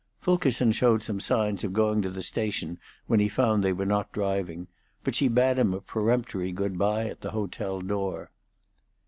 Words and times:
Fulkerson 0.19 0.71
showed 0.71 1.03
some 1.03 1.19
signs 1.19 1.63
of 1.63 1.73
going 1.73 2.01
to 2.01 2.09
the 2.09 2.23
station 2.23 2.79
when 3.05 3.19
he 3.19 3.29
found 3.29 3.63
they 3.63 3.71
were 3.71 3.85
not 3.85 4.11
driving, 4.11 4.67
but 5.03 5.13
she 5.13 5.27
bade 5.27 5.59
him 5.59 5.75
a 5.75 5.79
peremptory 5.79 6.51
good 6.51 6.75
bye 6.75 7.05
at 7.07 7.21
the 7.21 7.29
hotel 7.29 7.81
door. 7.81 8.31